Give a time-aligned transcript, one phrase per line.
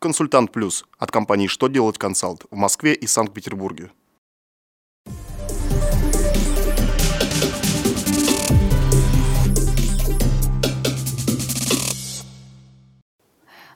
[0.00, 3.90] Консультант Плюс от компании «Что делать консалт» в Москве и Санкт-Петербурге.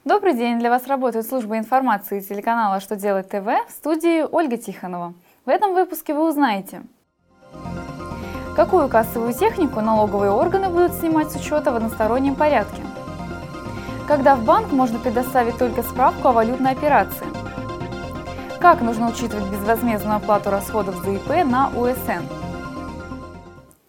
[0.04, 0.60] Добрый день!
[0.60, 5.14] Для вас работает служба информации телеканала «Что делать ТВ» в студии Ольга Тихонова.
[5.44, 6.84] В этом выпуске вы узнаете,
[8.54, 12.80] какую кассовую технику налоговые органы будут снимать с учета в одностороннем порядке,
[14.06, 17.26] когда в банк можно предоставить только справку о валютной операции,
[18.60, 22.24] как нужно учитывать безвозмездную оплату расходов за ИП на УСН.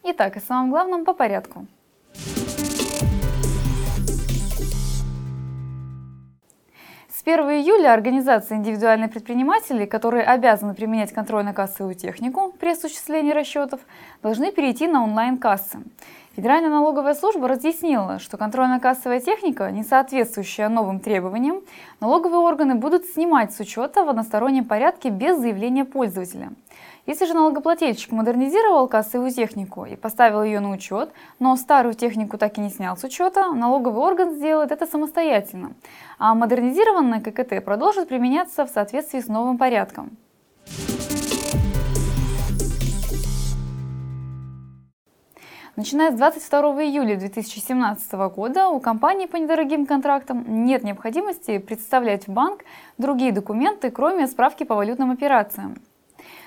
[0.04, 1.66] Итак, и самым главным по порядку.
[7.10, 13.80] С 1 июля организации индивидуальных предпринимателей, которые обязаны применять контрольно-кассовую технику при осуществлении расчетов,
[14.22, 15.80] должны перейти на онлайн-кассы.
[16.36, 21.62] Федеральная налоговая служба разъяснила, что контрольно-кассовая техника, не соответствующая новым требованиям,
[22.00, 26.50] налоговые органы будут снимать с учета в одностороннем порядке без заявления пользователя.
[27.06, 32.58] Если же налогоплательщик модернизировал кассовую технику и поставил ее на учет, но старую технику так
[32.58, 35.74] и не снял с учета, налоговый орган сделает это самостоятельно,
[36.18, 40.18] а модернизированная ККТ продолжит применяться в соответствии с новым порядком.
[45.76, 52.32] Начиная с 22 июля 2017 года у компании по недорогим контрактам нет необходимости представлять в
[52.32, 52.64] банк
[53.00, 55.82] другие документы, кроме справки по валютным операциям.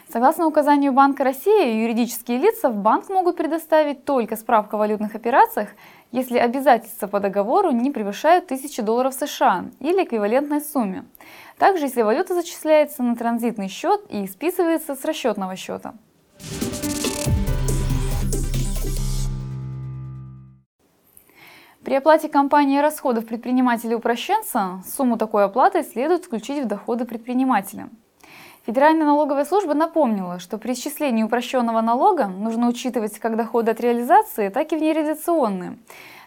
[0.09, 5.71] Согласно указанию Банка России, юридические лица в банк могут предоставить только справку о валютных операциях,
[6.13, 11.05] если обязательства по договору не превышают 1000 долларов США или эквивалентной сумме.
[11.59, 15.95] Также, если валюта зачисляется на транзитный счет и списывается с расчетного счета.
[21.87, 27.91] При оплате компании расходов предпринимателя-упрощенца сумму такой оплаты следует включить в доходы предпринимателя.
[28.67, 34.49] Федеральная налоговая служба напомнила, что при исчислении упрощенного налога нужно учитывать как доходы от реализации,
[34.49, 35.79] так и внереализационные.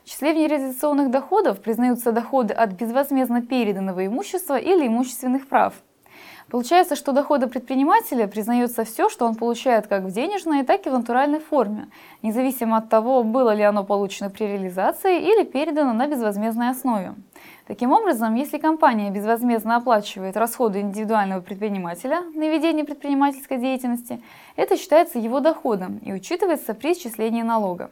[0.05, 5.73] В числе внереализационных доходов признаются доходы от безвозмездно переданного имущества или имущественных прав.
[6.49, 10.93] Получается, что доходы предпринимателя признается все, что он получает как в денежной, так и в
[10.93, 11.89] натуральной форме,
[12.23, 17.13] независимо от того, было ли оно получено при реализации или передано на безвозмездной основе.
[17.67, 24.23] Таким образом, если компания безвозмездно оплачивает расходы индивидуального предпринимателя на ведение предпринимательской деятельности,
[24.55, 27.91] это считается его доходом и учитывается при исчислении налога.